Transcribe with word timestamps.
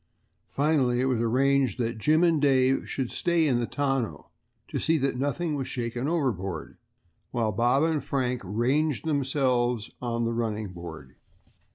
Finally 0.49 0.99
it 0.99 1.05
was 1.05 1.21
arranged 1.21 1.77
that 1.77 1.99
Jim 1.99 2.23
and 2.23 2.41
Dave 2.41 2.89
should 2.89 3.11
stay 3.11 3.45
in 3.47 3.59
the 3.59 3.67
tonneau 3.67 4.31
to 4.67 4.79
see 4.79 4.97
that 4.97 5.15
nothing 5.15 5.53
was 5.53 5.67
shaken 5.67 6.07
overboard, 6.07 6.77
while 7.29 7.51
Bob 7.51 7.83
and 7.83 8.03
Frank 8.03 8.41
ranged 8.43 9.05
themselves 9.05 9.91
on 10.01 10.25
the 10.25 10.33
running 10.33 10.69
board. 10.73 11.17